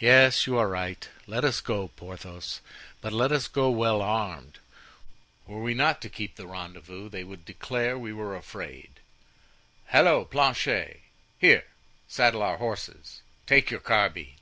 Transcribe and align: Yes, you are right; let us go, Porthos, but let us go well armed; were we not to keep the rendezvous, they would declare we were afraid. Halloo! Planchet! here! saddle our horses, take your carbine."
Yes, 0.00 0.48
you 0.48 0.58
are 0.58 0.66
right; 0.68 1.08
let 1.28 1.44
us 1.44 1.60
go, 1.60 1.86
Porthos, 1.94 2.60
but 3.00 3.12
let 3.12 3.30
us 3.30 3.46
go 3.46 3.70
well 3.70 4.02
armed; 4.02 4.58
were 5.46 5.62
we 5.62 5.74
not 5.74 6.02
to 6.02 6.08
keep 6.08 6.34
the 6.34 6.48
rendezvous, 6.48 7.08
they 7.08 7.22
would 7.22 7.44
declare 7.44 7.96
we 7.96 8.12
were 8.12 8.34
afraid. 8.34 8.98
Halloo! 9.86 10.24
Planchet! 10.24 11.02
here! 11.38 11.66
saddle 12.08 12.42
our 12.42 12.56
horses, 12.56 13.22
take 13.46 13.70
your 13.70 13.78
carbine." 13.78 14.34